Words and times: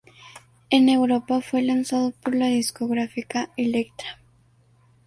En 0.71 0.89
Europa 0.89 1.41
fue 1.41 1.61
lanzado 1.61 2.09
por 2.23 2.33
la 2.33 2.47
discográfica 2.47 3.51
Elektra. 3.55 4.19